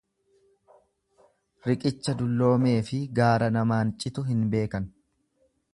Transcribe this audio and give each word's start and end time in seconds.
Riqicha 1.67 2.15
dulloomeefi 2.23 3.03
gaara 3.21 3.53
namaan 3.59 3.95
citu 4.05 4.29
hin 4.33 4.43
beekan. 4.57 4.91